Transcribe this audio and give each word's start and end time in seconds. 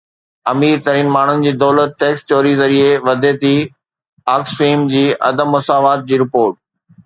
امير 0.51 0.77
ترين 0.87 1.11
ماڻهن 1.15 1.43
جي 1.47 1.53
دولت 1.63 1.93
ٽيڪس 2.05 2.25
چوري 2.33 2.55
ذريعي 2.63 2.97
وڌي 3.09 3.33
ٿي، 3.45 3.53
آڪسفيم 4.39 4.89
جي 4.97 5.07
عدم 5.33 5.57
مساوات 5.61 6.07
جي 6.11 6.25
رپورٽ 6.27 6.61